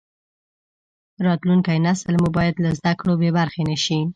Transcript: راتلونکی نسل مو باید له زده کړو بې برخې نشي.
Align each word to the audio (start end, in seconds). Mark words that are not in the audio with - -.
راتلونکی 1.25 1.77
نسل 1.85 2.13
مو 2.21 2.29
باید 2.37 2.55
له 2.63 2.69
زده 2.79 2.93
کړو 2.99 3.13
بې 3.21 3.29
برخې 3.37 3.61
نشي. 3.69 3.99